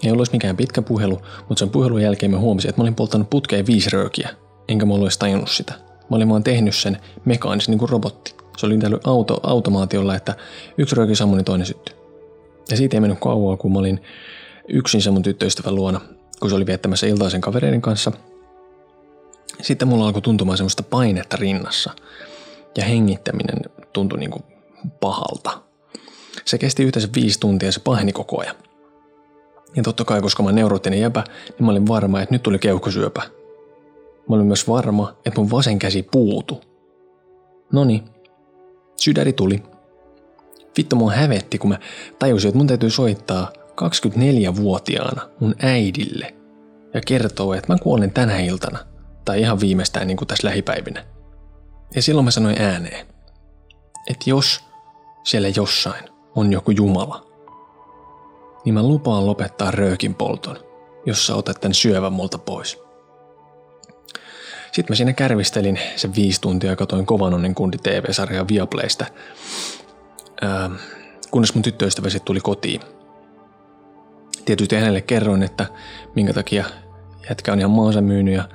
Ei 0.04 0.12
ollut 0.12 0.32
mikään 0.32 0.58
pitkä 0.58 0.82
puhelu, 0.82 1.22
mutta 1.50 1.60
sen 1.60 1.70
puhelun 1.70 2.02
jälkeen 2.02 2.32
mä 2.32 2.38
huomasin, 2.38 2.70
että 2.70 2.82
mä 2.82 2.84
olin 2.84 2.96
polttanut 2.96 3.30
putkeen 3.30 3.66
viisi 3.66 3.90
röökiä, 3.90 4.30
enkä 4.68 4.86
mä 4.86 4.94
ollut 4.94 5.20
tajunnut 5.20 5.50
sitä. 5.50 5.74
Mä 6.10 6.16
olin 6.16 6.30
vaan 6.30 6.44
tehnyt 6.44 6.76
sen 6.76 6.98
mekaanisesti 7.26 7.72
niin 7.72 7.80
kuin 7.80 7.90
robotti. 7.90 8.36
Se 8.58 8.66
oli 8.66 8.78
tällä 8.78 8.98
auto, 9.04 9.40
automaatiolla, 9.44 10.16
että 10.16 10.36
yksi 10.78 10.96
rööki 10.96 11.16
sammui, 11.16 11.38
niin 11.38 11.46
toinen 11.46 11.68
syttyi. 11.68 12.05
Ja 12.70 12.78
siitä 12.78 12.98
ei 12.98 13.02
mennyt 13.02 13.20
kauaa, 13.20 13.58
kun 13.58 13.74
mä 13.74 13.80
olin 13.80 14.02
yksin 14.68 15.02
sen 15.02 15.14
mun 15.14 15.22
tyttöystävän 15.22 15.76
luona, 15.76 16.02
kun 16.40 16.50
se 16.50 16.56
oli 16.56 16.66
viettämässä 16.66 17.08
iltaisen 17.08 17.42
kavereiden 17.42 17.82
kanssa. 17.82 18.12
Sitten 19.62 19.88
mulla 19.88 20.06
alkoi 20.06 20.22
tuntumaan 20.22 20.58
semmoista 20.58 20.84
painetta 20.84 21.38
rinnassa. 21.38 21.92
Ja 22.78 22.86
hengittäminen 22.86 23.60
tuntui 23.94 24.20
niin 24.20 24.32
kuin 24.32 24.44
pahalta. 25.00 25.62
Se 26.46 26.58
kesti 26.58 26.84
yhteensä 26.84 27.10
viisi 27.16 27.40
tuntia 27.40 27.68
ja 27.68 27.72
se 27.72 27.80
paheni 27.80 28.12
koko 28.12 28.42
ajan. 28.42 28.56
Ja 29.76 29.84
totta 29.84 30.06
kai, 30.06 30.22
koska 30.22 30.44
mä 30.44 30.52
neuroottinen 30.52 31.02
jäpä, 31.02 31.24
niin 31.48 31.66
mä 31.66 31.72
olin 31.72 31.88
varma, 31.88 32.22
että 32.22 32.36
nyt 32.36 32.44
tuli 32.44 32.60
keuhkosyöpä. 32.60 33.22
Mä 34.30 34.36
olin 34.36 34.46
myös 34.46 34.68
varma, 34.68 35.16
että 35.26 35.42
mun 35.42 35.52
vasen 35.52 35.80
käsi 35.80 36.04
puutu. 36.04 36.62
Noni, 37.74 38.04
sydäri 38.98 39.34
tuli. 39.34 39.64
Vittu 40.78 40.96
mua 40.96 41.12
hävetti, 41.12 41.58
kun 41.58 41.70
mä 41.70 41.80
tajusin, 42.20 42.50
että 42.50 42.58
mun 42.58 42.68
täytyy 42.68 42.90
soittaa 42.90 43.52
24-vuotiaana 43.82 45.30
mun 45.40 45.56
äidille 45.60 46.36
ja 46.94 47.02
kertoa, 47.08 47.56
että 47.56 47.74
mä 47.74 47.80
kuolen 47.84 48.12
tänä 48.12 48.40
iltana. 48.40 48.80
Tai 49.26 49.42
ihan 49.42 49.60
viimeistään 49.60 50.08
niin 50.08 50.18
kuin 50.18 50.28
tässä 50.28 50.48
lähipäivinä. 50.48 51.06
Ja 51.96 52.02
silloin 52.02 52.26
mä 52.26 52.32
sanoin 52.32 52.62
ääneen, 52.62 53.08
että 54.10 54.30
jos 54.30 54.64
siellä 55.24 55.48
jossain 55.56 56.04
on 56.36 56.52
joku 56.52 56.72
Jumala, 56.72 57.26
niin 58.66 58.74
mä 58.74 58.84
lupaan 58.84 59.26
lopettaa 59.26 59.72
röökin 59.72 60.16
polton, 60.16 60.58
jos 61.06 61.28
sä 61.28 61.36
otat 61.36 61.62
tän 61.62 61.74
syövän 61.74 62.14
multa 62.14 62.38
pois. 62.38 62.78
Sitten 64.72 64.92
mä 64.94 64.96
siinä 64.96 65.14
kärvistelin 65.14 65.80
sen 65.96 66.16
viisi 66.16 66.42
tuntia 66.42 66.70
ja 66.70 66.76
katoin 66.76 67.06
Kovanonnen 67.06 67.56
kundi 67.56 67.78
TV-sarjaa 67.78 68.48
Viaplaystä, 68.48 69.06
ähm, 70.44 70.74
kunnes 71.32 71.56
mun 71.56 71.62
tyttöystävä 71.62 72.10
sitten 72.10 72.26
tuli 72.26 72.40
kotiin. 72.40 72.82
Tietysti 74.46 74.76
hänelle 74.76 75.02
kerroin, 75.02 75.44
että 75.44 75.66
minkä 76.16 76.34
takia 76.34 76.66
jätkä 77.30 77.54
on 77.54 77.60
ihan 77.60 77.72
maansa 77.72 78.02
myynyt 78.02 78.34
ja 78.34 78.50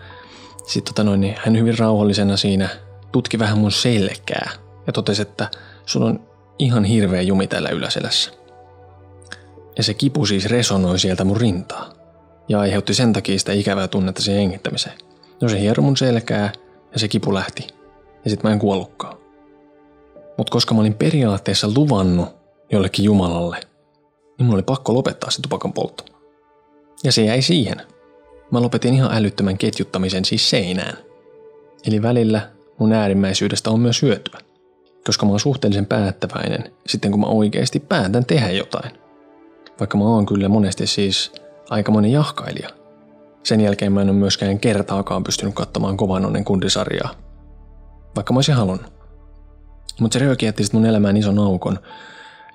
sitten 0.67 0.95
tota 0.95 1.05
noin, 1.05 1.21
niin 1.21 1.37
hän 1.45 1.59
hyvin 1.59 1.79
rauhallisena 1.79 2.37
siinä 2.37 2.69
tutki 3.13 3.39
vähän 3.39 3.59
mun 3.59 3.73
selkää 3.73 4.51
ja 4.87 4.93
totesi, 4.93 5.23
että 5.23 5.49
sun 5.87 6.03
on 6.03 6.21
ihan 6.59 6.85
hirveä 6.85 7.23
jumi 7.23 7.47
täällä 7.47 7.69
yläselässä. 7.69 8.31
Ja 9.77 9.83
se 9.83 9.95
kipu 9.95 10.27
siis 10.27 10.47
resonoi 10.47 10.99
sieltä 10.99 11.25
mun 11.25 11.37
rintaa 11.37 11.93
ja 12.49 12.61
aiheutti 12.61 12.95
sen 12.95 13.13
takia 13.13 13.39
sitä 13.39 13.53
ikävää 13.53 13.89
tunnetta 13.89 14.23
siihen 14.23 14.41
hengittämiseen. 14.41 14.99
No 15.41 15.49
se 15.49 15.61
hiero 15.61 15.83
mun 15.83 15.97
selkää 15.97 16.53
ja 16.93 16.99
se 16.99 17.09
kipu 17.09 17.35
lähti. 17.35 17.67
Ja 18.25 18.31
sit 18.31 18.43
mä 18.43 18.53
en 18.53 18.59
kuollutkaan. 18.59 19.20
Mut 20.41 20.51
koska 20.51 20.75
mä 20.75 20.81
olin 20.81 20.95
periaatteessa 20.95 21.69
luvannut 21.77 22.29
jollekin 22.73 23.05
Jumalalle, 23.05 23.57
niin 24.39 24.47
mulla 24.47 24.55
oli 24.55 24.63
pakko 24.63 24.95
lopettaa 24.95 25.31
se 25.31 25.43
tupakan 25.43 25.73
poltto. 25.73 26.05
Ja 27.05 27.13
se 27.13 27.25
jäi 27.25 27.43
siihen. 27.43 27.77
Mä 28.51 28.63
lopetin 28.63 28.95
ihan 28.95 29.15
älyttömän 29.15 29.59
ketjuttamisen 29.59 30.25
siis 30.25 30.51
seinään. 30.51 30.97
Eli 31.87 32.03
välillä 32.03 32.51
mun 32.79 32.93
äärimmäisyydestä 32.93 33.71
on 33.71 33.81
myös 33.81 34.03
hyötyä. 34.03 34.41
Koska 35.07 35.27
mä 35.27 35.33
oon 35.33 35.41
suhteellisen 35.41 35.87
päättäväinen 35.87 36.73
sitten 36.87 37.11
kun 37.11 37.21
mä 37.21 37.27
oikeasti 37.27 37.81
päätän 37.81 38.25
tehdä 38.25 38.51
jotain. 38.51 38.91
Vaikka 39.81 39.99
mä 39.99 40.05
oon 40.05 40.27
kyllä 40.27 40.49
monesti 40.49 40.87
siis 40.87 41.33
aikamoinen 41.71 42.13
jahkailija. 42.13 42.69
Sen 43.43 43.61
jälkeen 43.61 43.93
mä 43.93 44.03
en 44.03 44.11
ole 44.11 44.17
myöskään 44.17 44.61
kertaakaan 44.61 45.25
pystynyt 45.25 45.55
katsomaan 45.55 45.97
Kovanonnen 45.97 46.45
kundisarjaa. 46.45 47.11
Vaikka 48.17 48.33
mä 48.33 48.39
olisin 48.39 48.55
halunnut. 48.55 49.00
Mutta 50.01 50.19
se 50.19 50.25
rööki 50.25 50.47
jätti 50.47 50.63
mun 50.73 50.87
elämään 50.87 51.17
ison 51.17 51.39
aukon, 51.39 51.79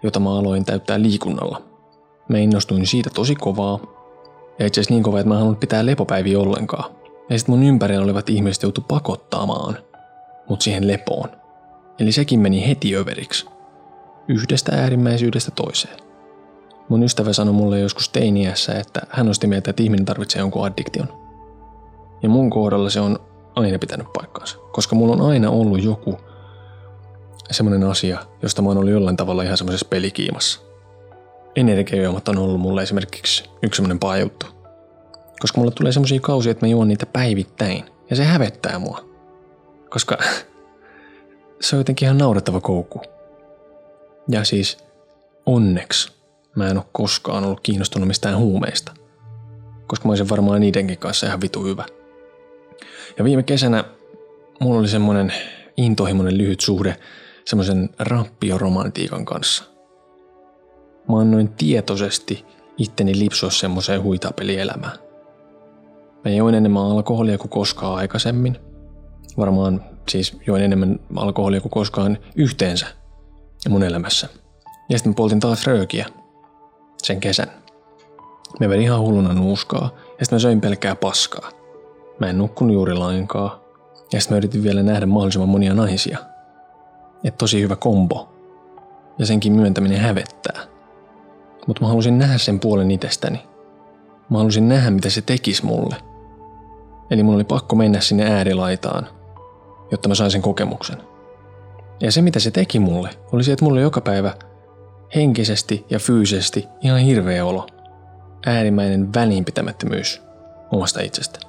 jota 0.03 0.19
mä 0.19 0.37
aloin 0.37 0.65
täyttää 0.65 1.01
liikunnalla. 1.01 1.61
Mä 2.29 2.37
innostuin 2.37 2.87
siitä 2.87 3.09
tosi 3.09 3.35
kovaa. 3.35 3.79
Ja 4.59 4.65
itse 4.67 4.81
asiassa 4.81 4.93
niin 4.93 5.03
kovaa, 5.03 5.19
että 5.19 5.29
mä 5.29 5.35
halunnut 5.35 5.59
pitää 5.59 5.85
lepopäiviä 5.85 6.39
ollenkaan. 6.39 6.95
Ja 7.29 7.39
sitten 7.39 7.55
mun 7.55 7.63
ympärillä 7.63 8.03
olevat 8.03 8.29
ihmiset 8.29 8.63
joutu 8.63 8.81
pakottamaan 8.81 9.77
mut 10.49 10.61
siihen 10.61 10.87
lepoon. 10.87 11.29
Eli 11.99 12.11
sekin 12.11 12.39
meni 12.39 12.67
heti 12.67 12.95
överiksi. 12.95 13.45
Yhdestä 14.27 14.71
äärimmäisyydestä 14.75 15.51
toiseen. 15.51 15.97
Mun 16.89 17.03
ystävä 17.03 17.33
sanoi 17.33 17.53
mulle 17.53 17.79
joskus 17.79 18.09
teiniässä, 18.09 18.73
että 18.73 19.01
hän 19.09 19.29
osti 19.29 19.47
mieltä, 19.47 19.69
että 19.69 19.83
ihminen 19.83 20.05
tarvitsee 20.05 20.39
jonkun 20.39 20.65
addiktion. 20.65 21.07
Ja 22.23 22.29
mun 22.29 22.49
kohdalla 22.49 22.89
se 22.89 22.99
on 22.99 23.19
aina 23.55 23.79
pitänyt 23.79 24.07
paikkaansa, 24.13 24.57
koska 24.71 24.95
mulla 24.95 25.13
on 25.13 25.21
aina 25.21 25.49
ollut 25.49 25.83
joku 25.83 26.17
semmoinen 27.51 27.83
asia, 27.83 28.19
josta 28.41 28.61
mä 28.61 28.69
oon 28.69 28.77
ollut 28.77 28.91
jollain 28.91 29.17
tavalla 29.17 29.43
ihan 29.43 29.57
semmoisessa 29.57 29.87
pelikiimassa. 29.89 30.59
Energiajuomat 31.55 32.27
on 32.27 32.37
ollut 32.37 32.61
mulle 32.61 32.83
esimerkiksi 32.83 33.43
yksi 33.63 33.77
semmoinen 33.77 33.99
paha 33.99 34.17
juttu. 34.17 34.45
Koska 35.39 35.61
mulle 35.61 35.71
tulee 35.71 35.91
semmoisia 35.91 36.19
kausia, 36.19 36.51
että 36.51 36.65
mä 36.65 36.69
juon 36.69 36.87
niitä 36.87 37.05
päivittäin. 37.05 37.85
Ja 38.09 38.15
se 38.15 38.23
hävettää 38.23 38.79
mua. 38.79 39.09
Koska 39.89 40.17
se 41.61 41.75
on 41.75 41.79
jotenkin 41.79 42.05
ihan 42.05 42.17
naurettava 42.17 42.61
koukku. 42.61 43.01
Ja 44.27 44.43
siis 44.43 44.77
onneksi 45.45 46.11
mä 46.55 46.67
en 46.67 46.77
ole 46.77 46.85
koskaan 46.91 47.43
ollut 47.43 47.59
kiinnostunut 47.59 48.07
mistään 48.07 48.37
huumeista. 48.37 48.91
Koska 49.87 50.07
mä 50.07 50.11
olisin 50.11 50.29
varmaan 50.29 50.61
niidenkin 50.61 50.97
kanssa 50.97 51.27
ihan 51.27 51.41
vitu 51.41 51.63
hyvä. 51.63 51.85
Ja 53.17 53.23
viime 53.23 53.43
kesänä 53.43 53.83
mulla 54.59 54.79
oli 54.79 54.87
semmonen 54.87 55.33
intohimoinen 55.77 56.37
lyhyt 56.37 56.59
suhde 56.59 56.97
semmoisen 57.45 57.89
rappioromantiikan 57.99 59.25
kanssa. 59.25 59.63
Mä 61.09 61.19
annoin 61.19 61.49
tietoisesti 61.49 62.45
itteni 62.77 63.19
lipsua 63.19 63.51
semmoiseen 63.51 64.03
huitapelielämään. 64.03 64.97
Mä 66.25 66.31
join 66.31 66.55
enemmän 66.55 66.83
alkoholia 66.83 67.37
kuin 67.37 67.49
koskaan 67.49 67.95
aikaisemmin. 67.95 68.57
Varmaan 69.37 69.81
Siis 70.09 70.37
join 70.47 70.63
enemmän 70.63 70.99
alkoholia 71.15 71.61
kuin 71.61 71.71
koskaan 71.71 72.17
yhteensä 72.35 72.87
mun 73.69 73.83
elämässä. 73.83 74.29
Ja 74.89 74.97
sitten 74.97 75.11
mä 75.11 75.15
poltin 75.15 75.39
taas 75.39 75.67
röökiä 75.67 76.05
sen 77.03 77.19
kesän. 77.19 77.51
Mä 78.59 78.69
vedin 78.69 78.83
ihan 78.83 78.99
hulluna 78.99 79.33
nuuskaa 79.33 79.89
ja 79.95 80.25
sitten 80.25 80.35
mä 80.35 80.39
söin 80.39 80.61
pelkkää 80.61 80.95
paskaa. 80.95 81.51
Mä 82.19 82.27
en 82.27 82.37
nukkunut 82.37 82.73
juuri 82.73 82.93
lainkaan. 82.93 83.51
Ja 84.13 84.21
sitten 84.21 84.35
mä 84.35 84.37
yritin 84.37 84.63
vielä 84.63 84.83
nähdä 84.83 85.05
mahdollisimman 85.05 85.49
monia 85.49 85.73
naisia. 85.73 86.17
Et 87.25 87.37
tosi 87.37 87.61
hyvä 87.61 87.75
kombo. 87.75 88.29
Ja 89.19 89.25
senkin 89.25 89.53
myöntäminen 89.53 89.99
hävettää. 89.99 90.61
Mutta 91.67 91.81
mä 91.81 91.87
halusin 91.87 92.19
nähdä 92.19 92.37
sen 92.37 92.59
puolen 92.59 92.91
itsestäni. 92.91 93.41
Mä 94.29 94.37
halusin 94.37 94.69
nähdä, 94.69 94.91
mitä 94.91 95.09
se 95.09 95.21
tekisi 95.21 95.65
mulle. 95.65 95.95
Eli 97.09 97.23
mun 97.23 97.35
oli 97.35 97.43
pakko 97.43 97.75
mennä 97.75 97.99
sinne 97.99 98.31
äärilaitaan, 98.31 99.07
jotta 99.91 100.09
mä 100.09 100.15
sain 100.15 100.31
sen 100.31 100.41
kokemuksen. 100.41 100.97
Ja 101.99 102.11
se, 102.11 102.21
mitä 102.21 102.39
se 102.39 102.51
teki 102.51 102.79
mulle, 102.79 103.09
oli 103.31 103.43
se, 103.43 103.53
että 103.53 103.65
mulla 103.65 103.75
oli 103.75 103.81
joka 103.81 104.01
päivä 104.01 104.33
henkisesti 105.15 105.85
ja 105.89 105.99
fyysisesti 105.99 106.67
ihan 106.81 106.99
hirveä 106.99 107.45
olo. 107.45 107.67
Äärimmäinen 108.45 109.13
välinpitämättömyys 109.13 110.21
omasta 110.71 111.01
itsestä. 111.01 111.39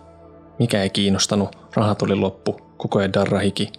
Mikä 0.58 0.82
ei 0.82 0.90
kiinnostanut, 0.90 1.56
rahat 1.74 2.02
oli 2.02 2.14
loppu, 2.14 2.60
koko 2.76 2.98
ajan 2.98 3.12
darrahiki 3.12 3.72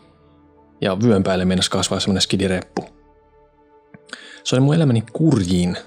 ja 0.82 0.98
vyön 1.04 1.24
päälle 1.24 1.46
mennessä 1.46 1.72
kasvaa 1.72 2.00
semmonen 2.00 2.22
skidireppu. 2.22 2.86
Se 4.44 4.56
oli 4.56 4.62
mun 4.62 4.76
elämäni 4.76 5.04
kurjin 5.14 5.78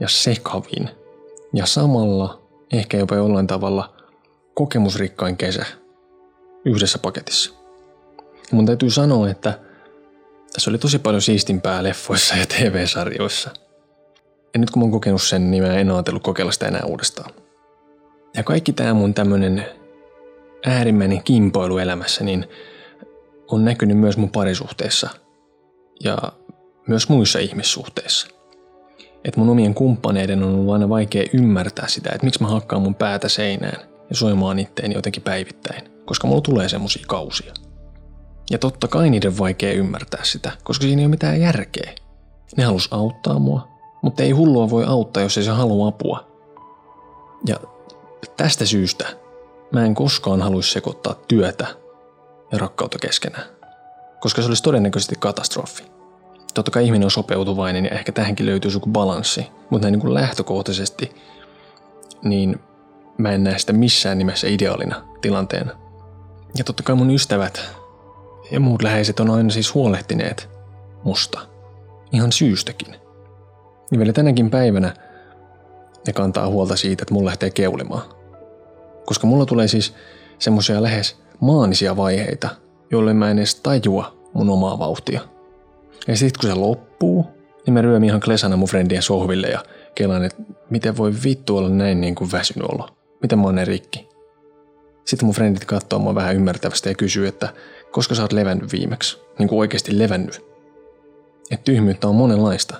ja 0.00 0.08
sekavin 0.08 0.90
ja 1.54 1.66
samalla 1.66 2.42
ehkä 2.72 2.96
jopa 2.96 3.14
jollain 3.14 3.46
tavalla 3.46 3.94
kokemusrikkain 4.54 5.36
kesä 5.36 5.66
yhdessä 6.64 6.98
paketissa. 6.98 7.52
Ja 8.18 8.56
mun 8.56 8.66
täytyy 8.66 8.90
sanoa, 8.90 9.30
että 9.30 9.58
tässä 10.52 10.70
oli 10.70 10.78
tosi 10.78 10.98
paljon 10.98 11.22
siistimpää 11.22 11.82
leffoissa 11.82 12.34
ja 12.34 12.46
TV-sarjoissa. 12.46 13.50
Ja 14.54 14.60
nyt 14.60 14.70
kun 14.70 14.82
mä 14.82 14.84
oon 14.84 14.92
kokenut 14.92 15.22
sen, 15.22 15.50
niin 15.50 15.62
mä 15.62 15.74
en 15.74 15.90
ajatellut 15.90 16.22
kokeilla 16.22 16.52
sitä 16.52 16.68
enää 16.68 16.82
uudestaan. 16.86 17.30
Ja 18.36 18.42
kaikki 18.42 18.72
tämä 18.72 18.94
mun 18.94 19.14
tämmönen 19.14 19.66
äärimmäinen 20.66 21.22
kimpoilu 21.22 21.78
elämässä, 21.78 22.24
niin 22.24 22.46
on 23.52 23.64
näkynyt 23.64 23.98
myös 23.98 24.16
mun 24.16 24.30
parisuhteessa 24.30 25.10
ja 26.04 26.18
myös 26.88 27.08
muissa 27.08 27.38
ihmissuhteissa. 27.38 28.26
Että 29.24 29.40
mun 29.40 29.50
omien 29.50 29.74
kumppaneiden 29.74 30.42
on 30.42 30.54
ollut 30.54 30.72
aina 30.72 30.88
vaikea 30.88 31.24
ymmärtää 31.32 31.88
sitä, 31.88 32.10
että 32.14 32.24
miksi 32.24 32.42
mä 32.42 32.48
hakkaan 32.48 32.82
mun 32.82 32.94
päätä 32.94 33.28
seinään 33.28 33.88
ja 34.10 34.16
soimaan 34.16 34.58
itteeni 34.58 34.94
jotenkin 34.94 35.22
päivittäin, 35.22 35.82
koska 36.04 36.26
mulla 36.26 36.40
tulee 36.40 36.68
semmosia 36.68 37.04
kausia. 37.08 37.54
Ja 38.50 38.58
totta 38.58 38.88
kai 38.88 39.10
niiden 39.10 39.38
vaikea 39.38 39.72
ymmärtää 39.72 40.24
sitä, 40.24 40.52
koska 40.64 40.82
siinä 40.82 41.00
ei 41.00 41.06
ole 41.06 41.10
mitään 41.10 41.40
järkeä. 41.40 41.92
Ne 42.56 42.64
halus 42.64 42.88
auttaa 42.90 43.38
mua, 43.38 43.68
mutta 44.02 44.22
ei 44.22 44.30
hullua 44.30 44.70
voi 44.70 44.84
auttaa, 44.84 45.22
jos 45.22 45.38
ei 45.38 45.44
se 45.44 45.50
halua 45.50 45.88
apua. 45.88 46.26
Ja 47.46 47.56
tästä 48.36 48.66
syystä 48.66 49.06
mä 49.72 49.84
en 49.84 49.94
koskaan 49.94 50.42
haluaisi 50.42 50.72
sekoittaa 50.72 51.14
työtä 51.28 51.81
ja 52.52 52.58
rakkautta 52.58 52.98
keskenään, 52.98 53.44
koska 54.20 54.42
se 54.42 54.48
olisi 54.48 54.62
todennäköisesti 54.62 55.14
katastrofi. 55.18 55.84
Totta 56.54 56.70
kai 56.70 56.84
ihminen 56.84 57.06
on 57.06 57.10
sopeutuvainen 57.10 57.84
ja 57.84 57.90
ehkä 57.90 58.12
tähänkin 58.12 58.46
löytyy 58.46 58.70
joku 58.70 58.90
balanssi, 58.90 59.46
mutta 59.70 59.84
näin 59.84 59.92
niin 59.92 60.00
kuin 60.00 60.14
lähtökohtaisesti, 60.14 61.14
niin 62.22 62.60
mä 63.18 63.32
en 63.32 63.44
näe 63.44 63.58
sitä 63.58 63.72
missään 63.72 64.18
nimessä 64.18 64.48
ideaalina 64.48 65.04
tilanteena. 65.20 65.72
Ja 66.56 66.64
totta 66.64 66.82
kai 66.82 66.96
mun 66.96 67.10
ystävät 67.10 67.62
ja 68.50 68.60
muut 68.60 68.82
läheiset 68.82 69.20
on 69.20 69.30
aina 69.30 69.50
siis 69.50 69.74
huolehtineet 69.74 70.50
musta. 71.04 71.40
Ihan 72.12 72.32
syystäkin. 72.32 72.96
Ja 73.92 73.98
vielä 73.98 74.12
tänäkin 74.12 74.50
päivänä 74.50 74.94
ne 76.06 76.12
kantaa 76.12 76.46
huolta 76.46 76.76
siitä, 76.76 77.02
että 77.02 77.14
mulla 77.14 77.26
lähtee 77.26 77.50
keulimaan. 77.50 78.02
Koska 79.06 79.26
mulla 79.26 79.46
tulee 79.46 79.68
siis 79.68 79.94
semmoisia 80.38 80.82
lähes 80.82 81.16
maanisia 81.42 81.96
vaiheita, 81.96 82.48
joille 82.90 83.14
mä 83.14 83.30
en 83.30 83.38
edes 83.38 83.54
tajua 83.54 84.14
mun 84.34 84.50
omaa 84.50 84.78
vauhtia. 84.78 85.20
Ja 86.08 86.16
sitten 86.16 86.40
kun 86.40 86.50
se 86.50 86.54
loppuu, 86.54 87.26
niin 87.66 87.74
mä 87.74 87.82
ryömin 87.82 88.08
ihan 88.08 88.20
klesana 88.20 88.56
mun 88.56 88.68
friendien 88.68 89.02
sohville 89.02 89.46
ja 89.46 89.64
kelaan, 89.94 90.24
että 90.24 90.42
miten 90.70 90.96
voi 90.96 91.12
vittu 91.24 91.56
olla 91.56 91.68
näin 91.68 92.00
niin 92.00 92.14
kuin 92.14 92.32
väsynyt 92.32 92.68
olo. 92.68 92.88
Miten 93.22 93.38
mä 93.38 93.44
oon 93.44 93.54
näin 93.54 93.66
rikki. 93.66 94.08
Sitten 95.04 95.26
mun 95.26 95.34
frendit 95.34 95.64
katsoo 95.64 95.98
mua 95.98 96.14
vähän 96.14 96.36
ymmärtävästi 96.36 96.88
ja 96.88 96.94
kysyy, 96.94 97.26
että 97.26 97.48
koska 97.90 98.14
sä 98.14 98.22
oot 98.22 98.32
levännyt 98.32 98.72
viimeksi. 98.72 99.18
Niin 99.38 99.48
kuin 99.48 99.58
oikeasti 99.58 99.98
levännyt. 99.98 100.44
Että 101.50 101.64
tyhmyyttä 101.64 102.08
on 102.08 102.14
monenlaista. 102.14 102.76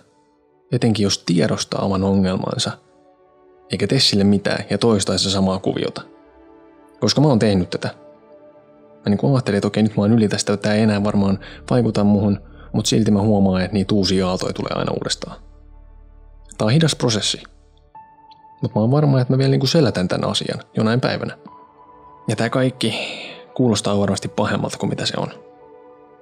Etenkin 0.72 1.04
jos 1.04 1.18
tiedostaa 1.18 1.84
oman 1.84 2.04
ongelmansa, 2.04 2.70
eikä 3.70 3.86
tee 3.86 4.00
sille 4.00 4.24
mitään 4.24 4.64
ja 4.70 4.78
toistaisi 4.78 5.30
samaa 5.30 5.58
kuviota. 5.58 6.02
Koska 7.00 7.20
mä 7.20 7.28
oon 7.28 7.38
tehnyt 7.38 7.70
tätä. 7.70 8.01
Mä 9.06 9.10
niin 9.10 9.32
ajattelin, 9.32 9.56
että 9.56 9.66
okei, 9.66 9.82
nyt 9.82 9.96
mä 9.96 10.02
oon 10.02 10.12
yli 10.12 10.28
tästä, 10.28 10.56
tämä 10.56 10.74
ei 10.74 10.82
enää 10.82 11.04
varmaan 11.04 11.38
vaikuta 11.70 12.04
muhun, 12.04 12.40
mutta 12.72 12.88
silti 12.88 13.10
mä 13.10 13.20
huomaan, 13.20 13.62
että 13.62 13.74
niitä 13.74 13.94
uusia 13.94 14.28
aaltoja 14.28 14.52
tulee 14.52 14.72
aina 14.74 14.92
uudestaan. 14.92 15.36
Tää 16.58 16.66
on 16.66 16.72
hidas 16.72 16.96
prosessi. 16.96 17.42
Mutta 18.62 18.78
mä 18.78 18.80
oon 18.80 18.90
varma, 18.90 19.20
että 19.20 19.32
mä 19.32 19.38
vielä 19.38 19.50
niin 19.50 19.68
selätän 19.68 20.08
tämän 20.08 20.30
asian 20.30 20.60
jonain 20.76 21.00
päivänä. 21.00 21.38
Ja 22.28 22.36
tämä 22.36 22.50
kaikki 22.50 22.94
kuulostaa 23.54 23.98
varmasti 23.98 24.28
pahemmalta 24.28 24.78
kuin 24.78 24.90
mitä 24.90 25.06
se 25.06 25.14
on. 25.16 25.28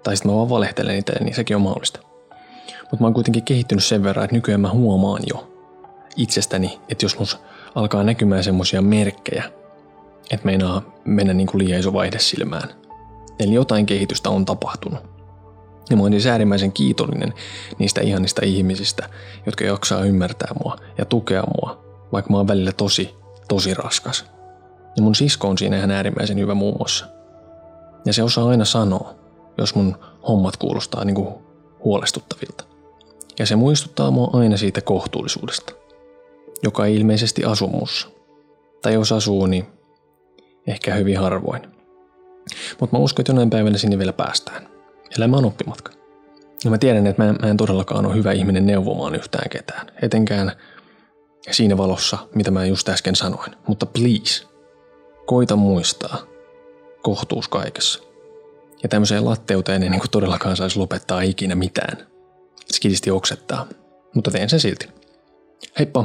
Tai 0.03 0.17
sitten 0.17 0.33
mä 0.33 0.37
vaan 0.37 0.51
valehtelen 0.51 0.99
itse, 0.99 1.13
niin 1.25 1.35
sekin 1.35 1.57
on 1.57 1.63
mahdollista. 1.63 2.01
Mutta 2.81 2.97
mä 3.01 3.07
oon 3.07 3.15
kuitenkin 3.15 3.45
kehittynyt 3.45 3.85
sen 3.85 4.03
verran, 4.03 4.25
että 4.25 4.37
nykyään 4.37 4.61
mä 4.61 4.71
huomaan 4.71 5.23
jo 5.31 5.53
itsestäni, 6.17 6.81
että 6.89 7.05
jos 7.05 7.19
mus 7.19 7.39
alkaa 7.75 8.05
näkymään 8.05 8.45
semmosia 8.45 8.83
merkkejä, 8.83 9.45
että 10.31 10.47
meinaa 10.47 10.83
mennä 11.05 11.35
niin 11.35 11.47
kuin 11.47 11.65
liian 11.65 11.81
iso 11.81 11.93
vaihde 11.93 12.19
silmään. 12.19 12.69
Eli 13.39 13.55
jotain 13.55 13.87
kehitystä 13.87 14.31
on 14.31 14.45
tapahtunut. 14.45 15.01
Ja 15.91 15.97
mä 15.97 16.03
oon 16.03 16.13
siis 16.13 16.27
äärimmäisen 16.27 16.73
kiitollinen 16.73 17.35
niistä 17.79 18.01
ihanista 18.01 18.43
ihmisistä, 18.45 19.09
jotka 19.47 19.65
jaksaa 19.65 20.05
ymmärtää 20.05 20.51
mua 20.63 20.77
ja 20.99 21.05
tukea 21.05 21.43
mua, 21.43 21.85
vaikka 22.13 22.31
mä 22.31 22.37
oon 22.37 22.49
välillä 22.49 22.73
tosi, 22.73 23.15
tosi 23.49 23.75
raskas. 23.75 24.25
Ja 24.97 25.03
mun 25.03 25.15
sisko 25.15 25.49
on 25.49 25.59
siinä 25.59 25.77
ihan 25.77 25.91
äärimmäisen 25.91 26.39
hyvä 26.39 26.55
muun 26.55 26.77
muassa. 26.79 27.07
Ja 28.05 28.13
se 28.13 28.23
osaa 28.23 28.49
aina 28.49 28.65
sanoa, 28.65 29.15
jos 29.59 29.75
mun 29.75 29.97
hommat 30.29 30.57
kuulostaa 30.57 31.05
niinku 31.05 31.43
huolestuttavilta. 31.85 32.65
Ja 33.39 33.47
se 33.47 33.57
muistuttaa 33.57 34.11
mua 34.11 34.31
aina 34.33 34.57
siitä 34.57 34.81
kohtuullisuudesta, 34.81 35.73
joka 36.63 36.87
ei 36.87 36.97
ilmeisesti 36.97 37.45
asu 37.45 37.69
mussa. 37.69 38.09
Tai 38.83 38.95
jos 38.95 39.13
asuu, 39.13 39.47
niin 39.47 39.67
ehkä 40.67 40.95
hyvin 40.95 41.19
harvoin. 41.19 41.63
Mutta 42.81 42.97
mä 42.97 43.03
uskon, 43.03 43.23
että 43.23 43.33
jonain 43.33 43.51
päivänä 43.51 43.79
sinne 43.79 43.99
vielä 43.99 44.13
päästään. 44.13 44.69
Elämä 45.19 45.37
on 45.37 45.45
oppimatka. 45.45 45.93
Ja 46.65 46.71
mä 46.71 46.79
tiedän, 46.79 47.07
että 47.07 47.23
mä 47.23 47.29
en, 47.29 47.37
mä 47.43 47.49
en 47.49 47.57
todellakaan 47.57 48.07
ole 48.07 48.15
hyvä 48.15 48.33
ihminen 48.33 48.67
neuvomaan 48.67 49.15
yhtään 49.15 49.51
ketään. 49.51 49.87
Etenkään 50.03 50.53
siinä 51.51 51.77
valossa, 51.77 52.19
mitä 52.35 52.51
mä 52.51 52.65
just 52.65 52.89
äsken 52.89 53.17
sanoin. 53.17 53.53
Mutta 53.67 53.87
please, 53.87 54.47
koita 55.27 55.57
muistaa 55.57 56.19
kohtuus 57.03 57.49
kaikessa. 57.49 58.01
Ja 58.83 58.89
tämmöiseen 58.89 59.25
latteuteen 59.25 59.83
ei 59.83 59.91
niin 59.91 60.01
kuin 60.01 60.11
todellakaan 60.11 60.57
saisi 60.57 60.79
lopettaa 60.79 61.21
ikinä 61.21 61.55
mitään. 61.55 62.07
Skidisti 62.73 63.11
oksettaa, 63.11 63.67
mutta 64.15 64.31
teen 64.31 64.49
sen 64.49 64.61
silti. 64.61 64.89
Heippa! 65.79 66.05